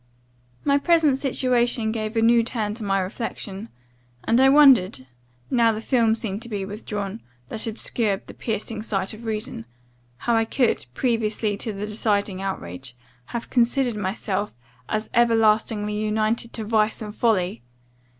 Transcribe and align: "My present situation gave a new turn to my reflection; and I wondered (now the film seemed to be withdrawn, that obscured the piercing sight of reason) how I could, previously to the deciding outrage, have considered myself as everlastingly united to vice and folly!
"My 0.65 0.79
present 0.79 1.19
situation 1.19 1.91
gave 1.91 2.17
a 2.17 2.23
new 2.23 2.41
turn 2.43 2.73
to 2.73 2.83
my 2.83 2.99
reflection; 2.99 3.69
and 4.23 4.41
I 4.41 4.49
wondered 4.49 5.05
(now 5.51 5.71
the 5.71 5.79
film 5.79 6.15
seemed 6.15 6.41
to 6.41 6.49
be 6.49 6.65
withdrawn, 6.65 7.21
that 7.49 7.67
obscured 7.67 8.25
the 8.25 8.33
piercing 8.33 8.81
sight 8.81 9.13
of 9.13 9.25
reason) 9.25 9.65
how 10.17 10.35
I 10.35 10.45
could, 10.45 10.87
previously 10.95 11.55
to 11.57 11.71
the 11.71 11.85
deciding 11.85 12.41
outrage, 12.41 12.95
have 13.25 13.51
considered 13.51 13.95
myself 13.95 14.55
as 14.89 15.07
everlastingly 15.13 15.93
united 15.99 16.51
to 16.53 16.63
vice 16.63 17.03
and 17.03 17.13
folly! 17.15 17.61